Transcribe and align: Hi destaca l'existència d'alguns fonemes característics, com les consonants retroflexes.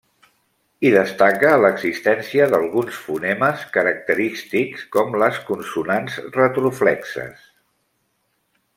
Hi 0.87 0.91
destaca 0.93 1.51
l'existència 1.63 2.47
d'alguns 2.53 2.97
fonemes 3.09 3.67
característics, 3.77 4.89
com 4.97 5.17
les 5.25 5.41
consonants 5.53 6.19
retroflexes. 6.41 7.49